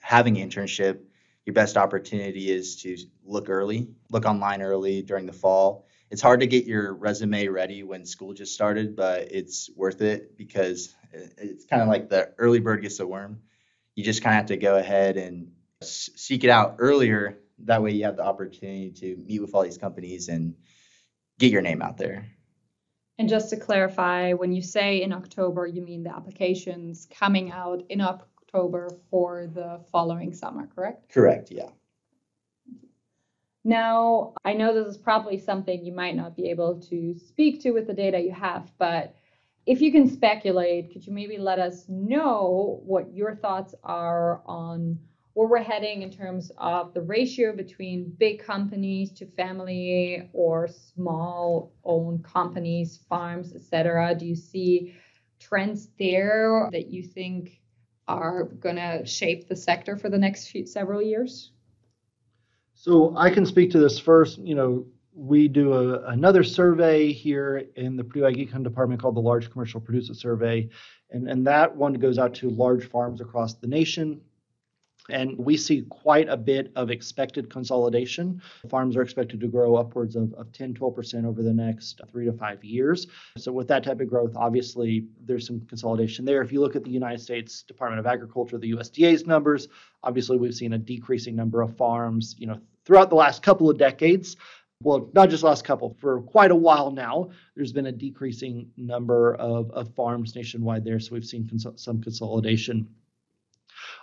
having 0.00 0.38
an 0.38 0.48
internship, 0.48 1.00
your 1.44 1.54
best 1.54 1.76
opportunity 1.76 2.50
is 2.50 2.76
to 2.82 2.96
look 3.24 3.50
early, 3.50 3.88
look 4.10 4.24
online 4.24 4.62
early 4.62 5.02
during 5.02 5.26
the 5.26 5.32
fall. 5.32 5.86
It's 6.10 6.22
hard 6.22 6.40
to 6.40 6.46
get 6.46 6.64
your 6.64 6.94
resume 6.94 7.48
ready 7.48 7.82
when 7.82 8.06
school 8.06 8.32
just 8.32 8.54
started, 8.54 8.96
but 8.96 9.32
it's 9.32 9.68
worth 9.76 10.00
it 10.00 10.36
because 10.38 10.94
it's 11.12 11.66
kind 11.66 11.82
of 11.82 11.88
like 11.88 12.08
the 12.08 12.32
early 12.38 12.60
bird 12.60 12.80
gets 12.82 12.98
the 12.98 13.06
worm. 13.06 13.40
You 13.96 14.04
just 14.04 14.22
kind 14.22 14.34
of 14.34 14.38
have 14.38 14.46
to 14.46 14.56
go 14.56 14.76
ahead 14.76 15.16
and 15.16 15.50
seek 15.84 16.44
it 16.44 16.50
out 16.50 16.76
earlier. 16.78 17.38
That 17.60 17.82
way, 17.82 17.92
you 17.92 18.04
have 18.04 18.16
the 18.16 18.24
opportunity 18.24 18.90
to 18.92 19.16
meet 19.16 19.40
with 19.40 19.54
all 19.54 19.62
these 19.62 19.78
companies 19.78 20.28
and 20.28 20.54
get 21.38 21.52
your 21.52 21.62
name 21.62 21.82
out 21.82 21.96
there. 21.96 22.26
And 23.18 23.28
just 23.28 23.50
to 23.50 23.56
clarify, 23.56 24.32
when 24.32 24.52
you 24.52 24.60
say 24.60 25.02
in 25.02 25.12
October, 25.12 25.66
you 25.66 25.82
mean 25.82 26.02
the 26.02 26.14
applications 26.14 27.06
coming 27.16 27.52
out 27.52 27.84
in 27.88 28.00
October 28.00 28.90
for 29.08 29.46
the 29.46 29.80
following 29.92 30.32
summer, 30.32 30.68
correct? 30.74 31.12
Correct, 31.12 31.50
yeah. 31.50 31.68
Now, 33.64 34.34
I 34.44 34.52
know 34.52 34.74
this 34.74 34.88
is 34.88 34.98
probably 34.98 35.38
something 35.38 35.84
you 35.84 35.92
might 35.92 36.16
not 36.16 36.36
be 36.36 36.50
able 36.50 36.80
to 36.82 37.16
speak 37.18 37.62
to 37.62 37.70
with 37.70 37.86
the 37.86 37.94
data 37.94 38.20
you 38.20 38.32
have, 38.32 38.70
but 38.78 39.14
if 39.64 39.80
you 39.80 39.90
can 39.90 40.08
speculate, 40.08 40.92
could 40.92 41.06
you 41.06 41.12
maybe 41.12 41.38
let 41.38 41.58
us 41.58 41.86
know 41.88 42.82
what 42.84 43.14
your 43.14 43.34
thoughts 43.36 43.74
are 43.82 44.42
on 44.44 44.98
where 45.34 45.48
we're 45.48 45.62
heading 45.62 46.02
in 46.02 46.10
terms 46.10 46.50
of 46.58 46.94
the 46.94 47.02
ratio 47.02 47.54
between 47.54 48.14
big 48.18 48.42
companies 48.42 49.12
to 49.12 49.26
family 49.26 50.28
or 50.32 50.68
small 50.68 51.72
owned 51.84 52.24
companies, 52.24 53.00
farms, 53.08 53.54
etc. 53.54 54.14
Do 54.14 54.26
you 54.26 54.36
see 54.36 54.94
trends 55.40 55.88
there 55.98 56.68
that 56.72 56.86
you 56.86 57.02
think 57.02 57.60
are 58.06 58.44
going 58.44 58.76
to 58.76 59.04
shape 59.04 59.48
the 59.48 59.56
sector 59.56 59.96
for 59.96 60.08
the 60.08 60.18
next 60.18 60.48
few, 60.48 60.66
several 60.66 61.02
years? 61.02 61.50
So 62.74 63.16
I 63.16 63.30
can 63.30 63.44
speak 63.44 63.70
to 63.72 63.78
this 63.78 63.98
first. 63.98 64.38
You 64.38 64.54
know, 64.54 64.86
we 65.14 65.48
do 65.48 65.72
a, 65.72 66.06
another 66.10 66.44
survey 66.44 67.12
here 67.12 67.64
in 67.76 67.96
the 67.96 68.04
Purdue 68.04 68.26
Ag 68.26 68.36
Econ 68.36 68.62
department 68.62 69.00
called 69.00 69.16
the 69.16 69.20
Large 69.20 69.50
Commercial 69.50 69.80
Producer 69.80 70.14
Survey, 70.14 70.68
and, 71.10 71.28
and 71.28 71.46
that 71.46 71.74
one 71.74 71.94
goes 71.94 72.18
out 72.18 72.34
to 72.34 72.50
large 72.50 72.88
farms 72.88 73.20
across 73.20 73.54
the 73.54 73.66
nation. 73.66 74.20
And 75.10 75.36
we 75.36 75.56
see 75.58 75.82
quite 75.90 76.28
a 76.30 76.36
bit 76.36 76.72
of 76.76 76.90
expected 76.90 77.50
consolidation. 77.50 78.40
Farms 78.70 78.96
are 78.96 79.02
expected 79.02 79.38
to 79.40 79.48
grow 79.48 79.76
upwards 79.76 80.16
of, 80.16 80.32
of 80.34 80.50
10, 80.52 80.74
12% 80.74 81.26
over 81.26 81.42
the 81.42 81.52
next 81.52 82.00
three 82.10 82.24
to 82.24 82.32
five 82.32 82.64
years. 82.64 83.06
So, 83.36 83.52
with 83.52 83.68
that 83.68 83.84
type 83.84 84.00
of 84.00 84.08
growth, 84.08 84.32
obviously, 84.34 85.06
there's 85.24 85.46
some 85.46 85.60
consolidation 85.66 86.24
there. 86.24 86.40
If 86.40 86.52
you 86.52 86.60
look 86.60 86.74
at 86.74 86.84
the 86.84 86.90
United 86.90 87.20
States 87.20 87.62
Department 87.62 88.00
of 88.00 88.06
Agriculture, 88.06 88.56
the 88.56 88.72
USDA's 88.72 89.26
numbers, 89.26 89.68
obviously, 90.02 90.38
we've 90.38 90.54
seen 90.54 90.72
a 90.72 90.78
decreasing 90.78 91.36
number 91.36 91.60
of 91.60 91.76
farms, 91.76 92.34
you 92.38 92.46
know, 92.46 92.58
throughout 92.86 93.10
the 93.10 93.16
last 93.16 93.42
couple 93.42 93.68
of 93.68 93.76
decades 93.76 94.36
well, 94.82 95.08
not 95.14 95.30
just 95.30 95.42
last 95.42 95.64
couple, 95.64 95.96
for 95.98 96.20
quite 96.22 96.50
a 96.50 96.56
while 96.56 96.90
now, 96.90 97.30
there's 97.56 97.72
been 97.72 97.86
a 97.86 97.92
decreasing 97.92 98.70
number 98.76 99.34
of, 99.36 99.70
of 99.70 99.94
farms 99.94 100.36
nationwide 100.36 100.84
there. 100.84 101.00
So 101.00 101.12
we've 101.12 101.24
seen 101.24 101.48
cons- 101.48 101.66
some 101.76 102.02
consolidation. 102.02 102.88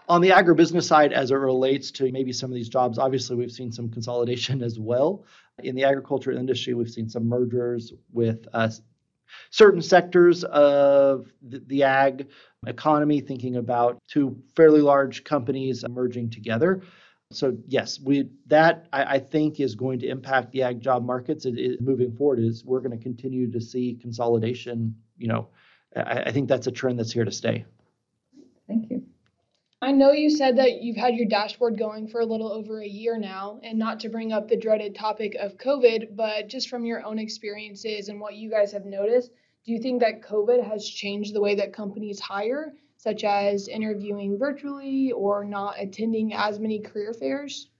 On 0.10 0.22
the 0.22 0.30
agribusiness 0.30 0.84
side, 0.84 1.14
as 1.14 1.32
it 1.32 1.36
relates 1.36 1.92
to 1.92 2.12
maybe 2.12 2.34
some 2.34 2.50
of 2.50 2.56
these 2.56 2.70
jobs, 2.70 2.98
obviously 2.98 3.36
we've 3.36 3.52
seen 3.52 3.72
some 3.72 3.90
consolidation 3.90 4.62
as 4.70 4.80
well. 4.80 5.26
In 5.64 5.76
the 5.76 5.84
agriculture 5.84 6.32
industry, 6.32 6.74
we've 6.74 6.90
seen 6.90 7.10
some 7.10 7.28
mergers 7.28 7.94
with 8.12 8.48
uh, 8.54 8.70
certain 9.50 9.82
sectors 9.82 10.44
of 10.44 11.32
the, 11.42 11.60
the, 11.68 11.84
ag 11.84 12.28
economy, 12.66 13.22
thinking 13.22 13.58
about 13.58 14.00
two 14.08 14.42
fairly 14.56 14.82
large 14.82 15.24
companies 15.24 15.86
merging 15.88 16.30
together. 16.30 16.82
So 17.32 17.58
yes, 17.68 18.00
we 18.00 18.30
that 18.48 18.88
I, 18.92 19.16
I 19.16 19.20
think 19.20 19.60
is 19.60 19.76
going 19.76 20.00
to 20.00 20.08
impact 20.08 20.52
the 20.52 20.64
ag 20.64 20.82
job 20.82 21.06
markets. 21.06 21.46
It, 21.46 21.58
it, 21.58 21.82
moving 21.82 22.14
forward, 22.16 22.40
is 22.40 22.66
we're 22.66 22.82
going 22.82 22.98
to 22.98 23.02
continue 23.02 23.50
to 23.52 23.62
see 23.62 23.98
consolidation. 24.02 24.96
You 25.18 25.28
know, 25.30 25.48
I, 25.96 26.24
I 26.24 26.32
think 26.32 26.50
that's 26.50 26.68
a 26.68 26.72
trend 26.72 27.00
that's 27.00 27.12
here 27.12 27.26
to 27.26 27.32
stay. 27.32 27.66
Thank 28.68 28.90
you. 28.90 29.01
I 29.84 29.92
know 29.92 30.12
you 30.12 30.30
said 30.30 30.58
that 30.58 30.84
you've 30.84 30.96
had 30.96 31.16
your 31.16 31.26
dashboard 31.26 31.76
going 31.76 32.08
for 32.08 32.22
a 32.22 32.26
little 32.26 32.54
over 32.54 32.82
a 32.82 32.88
year 32.88 33.18
now, 33.18 33.60
and 33.64 33.80
not 33.80 34.00
to 34.02 34.10
bring 34.10 34.32
up 34.32 34.48
the 34.48 34.56
dreaded 34.56 34.94
topic 34.94 35.34
of 35.40 35.58
COVID, 35.58 36.16
but 36.16 36.48
just 36.48 36.70
from 36.70 36.86
your 36.86 37.04
own 37.04 37.18
experiences 37.18 38.08
and 38.08 38.20
what 38.20 38.36
you 38.36 38.48
guys 38.48 38.72
have 38.74 38.86
noticed, 38.86 39.32
do 39.66 39.72
you 39.72 39.80
think 39.80 40.00
that 40.02 40.22
COVID 40.22 40.64
has 40.64 40.88
changed 40.88 41.34
the 41.34 41.42
way 41.42 41.56
that 41.56 41.74
companies 41.74 42.20
hire, 42.20 42.74
such 42.98 43.24
as 43.24 43.68
interviewing 43.68 44.38
virtually 44.38 45.12
or 45.14 45.44
not 45.44 45.74
attending 45.80 46.32
as 46.36 46.60
many 46.60 46.80
career 46.80 47.12
fairs? 47.12 47.72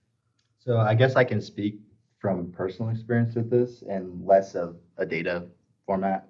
So 0.58 0.78
I 0.78 0.94
guess 0.94 1.14
I 1.14 1.22
can 1.22 1.40
speak 1.40 1.78
from 2.18 2.50
personal 2.50 2.90
experience 2.90 3.36
with 3.36 3.48
this 3.48 3.82
and 3.88 4.26
less 4.26 4.56
of 4.56 4.76
a 4.96 5.06
data 5.06 5.46
format. 5.86 6.26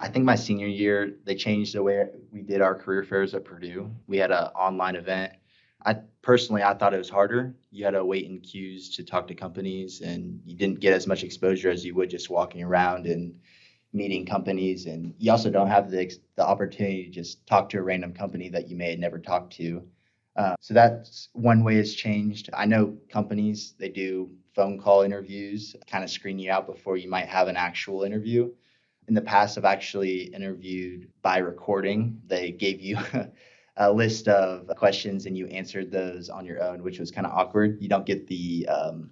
I 0.00 0.08
think 0.08 0.24
my 0.24 0.34
senior 0.34 0.66
year, 0.66 1.16
they 1.24 1.34
changed 1.34 1.74
the 1.74 1.82
way 1.82 2.06
we 2.32 2.40
did 2.40 2.62
our 2.62 2.74
career 2.74 3.04
fairs 3.04 3.34
at 3.34 3.44
Purdue. 3.44 3.90
We 4.06 4.16
had 4.16 4.30
an 4.30 4.44
online 4.56 4.96
event. 4.96 5.34
I 5.84 5.96
personally, 6.22 6.62
I 6.62 6.72
thought 6.72 6.94
it 6.94 6.98
was 6.98 7.10
harder. 7.10 7.54
You 7.70 7.84
had 7.84 7.90
to 7.92 8.04
wait 8.04 8.24
in 8.24 8.40
queues 8.40 8.96
to 8.96 9.04
talk 9.04 9.28
to 9.28 9.34
companies, 9.34 10.00
and 10.00 10.40
you 10.46 10.56
didn't 10.56 10.80
get 10.80 10.94
as 10.94 11.06
much 11.06 11.22
exposure 11.22 11.70
as 11.70 11.84
you 11.84 11.94
would 11.94 12.08
just 12.08 12.30
walking 12.30 12.62
around 12.62 13.06
and 13.06 13.34
meeting 13.92 14.24
companies. 14.24 14.86
And 14.86 15.14
you 15.18 15.30
also 15.30 15.50
don't 15.50 15.68
have 15.68 15.90
the 15.90 16.10
the 16.34 16.46
opportunity 16.46 17.04
to 17.04 17.10
just 17.10 17.46
talk 17.46 17.68
to 17.70 17.78
a 17.78 17.82
random 17.82 18.14
company 18.14 18.48
that 18.48 18.68
you 18.68 18.76
may 18.76 18.90
have 18.90 18.98
never 18.98 19.18
talked 19.18 19.52
to. 19.56 19.82
Uh, 20.34 20.54
so 20.60 20.72
that's 20.72 21.28
one 21.34 21.62
way 21.62 21.76
it's 21.76 21.92
changed. 21.92 22.48
I 22.54 22.64
know 22.64 22.96
companies 23.12 23.74
they 23.78 23.90
do 23.90 24.30
phone 24.54 24.78
call 24.80 25.02
interviews, 25.02 25.76
kind 25.86 26.04
of 26.04 26.10
screen 26.10 26.38
you 26.38 26.50
out 26.50 26.66
before 26.66 26.96
you 26.96 27.10
might 27.10 27.28
have 27.28 27.48
an 27.48 27.56
actual 27.56 28.04
interview 28.04 28.50
in 29.10 29.14
the 29.14 29.20
past, 29.20 29.58
I've 29.58 29.64
actually 29.64 30.32
interviewed 30.32 31.08
by 31.20 31.38
recording. 31.38 32.22
They 32.28 32.52
gave 32.52 32.80
you 32.80 32.96
a 33.76 33.92
list 33.92 34.28
of 34.28 34.68
questions 34.76 35.26
and 35.26 35.36
you 35.36 35.48
answered 35.48 35.90
those 35.90 36.30
on 36.30 36.46
your 36.46 36.62
own, 36.62 36.84
which 36.84 37.00
was 37.00 37.10
kind 37.10 37.26
of 37.26 37.32
awkward. 37.32 37.82
You 37.82 37.88
don't 37.88 38.06
get 38.06 38.28
the 38.28 38.68
um, 38.68 39.10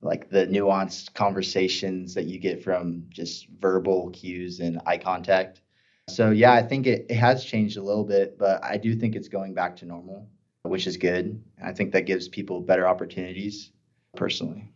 like 0.00 0.30
the 0.30 0.46
nuanced 0.46 1.12
conversations 1.12 2.14
that 2.14 2.24
you 2.24 2.38
get 2.38 2.64
from 2.64 3.04
just 3.10 3.46
verbal 3.60 4.08
cues 4.08 4.60
and 4.60 4.80
eye 4.86 4.96
contact. 4.96 5.60
So 6.08 6.30
yeah, 6.30 6.54
I 6.54 6.62
think 6.62 6.86
it, 6.86 7.04
it 7.10 7.16
has 7.16 7.44
changed 7.44 7.76
a 7.76 7.82
little 7.82 8.04
bit, 8.04 8.38
but 8.38 8.64
I 8.64 8.78
do 8.78 8.96
think 8.96 9.14
it's 9.14 9.28
going 9.28 9.52
back 9.52 9.76
to 9.76 9.84
normal, 9.84 10.26
which 10.62 10.86
is 10.86 10.96
good. 10.96 11.44
I 11.62 11.72
think 11.72 11.92
that 11.92 12.06
gives 12.06 12.26
people 12.26 12.62
better 12.62 12.88
opportunities 12.88 13.70
personally. 14.16 14.72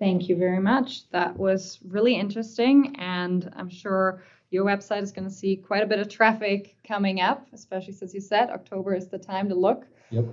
Thank 0.00 0.30
you 0.30 0.36
very 0.36 0.60
much. 0.60 1.08
That 1.10 1.36
was 1.36 1.78
really 1.86 2.16
interesting, 2.16 2.96
and 2.98 3.52
I'm 3.54 3.68
sure 3.68 4.24
your 4.50 4.64
website 4.64 5.02
is 5.02 5.12
going 5.12 5.28
to 5.28 5.34
see 5.34 5.56
quite 5.56 5.82
a 5.82 5.86
bit 5.86 6.00
of 6.00 6.08
traffic 6.08 6.74
coming 6.88 7.20
up, 7.20 7.46
especially 7.52 7.92
since 7.92 8.14
you 8.14 8.20
said 8.20 8.48
October 8.48 8.94
is 8.94 9.08
the 9.08 9.18
time 9.18 9.48
to 9.50 9.54
look. 9.54 9.86
Yep. 10.08 10.24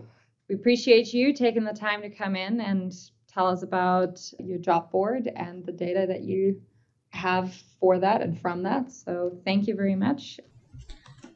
We 0.48 0.56
appreciate 0.56 1.14
you 1.14 1.34
taking 1.34 1.66
the 1.66 1.74
time 1.74 2.02
to 2.02 2.10
come 2.10 2.38
in 2.38 2.62
and 2.62 2.96
tell 3.28 3.46
us 3.46 3.62
about 3.62 4.22
your 4.40 4.58
job 4.58 4.90
board 4.90 5.30
and 5.36 5.66
the 5.66 5.74
data 5.74 6.06
that 6.08 6.22
you 6.22 6.62
have 7.10 7.54
for 7.82 8.00
that 8.00 8.22
and 8.22 8.40
from 8.40 8.64
that. 8.64 8.90
So 8.90 9.38
thank 9.44 9.68
you 9.68 9.76
very 9.76 9.96
much. 9.96 10.40